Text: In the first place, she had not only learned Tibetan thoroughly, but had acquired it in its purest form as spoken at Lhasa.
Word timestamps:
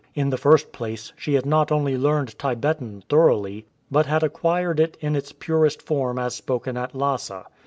In 0.15 0.31
the 0.31 0.35
first 0.35 0.71
place, 0.71 1.13
she 1.15 1.35
had 1.35 1.45
not 1.45 1.71
only 1.71 1.95
learned 1.95 2.39
Tibetan 2.39 3.03
thoroughly, 3.07 3.67
but 3.91 4.07
had 4.07 4.23
acquired 4.23 4.79
it 4.79 4.97
in 4.99 5.15
its 5.15 5.31
purest 5.31 5.79
form 5.79 6.17
as 6.17 6.33
spoken 6.33 6.75
at 6.75 6.95
Lhasa. 6.95 7.45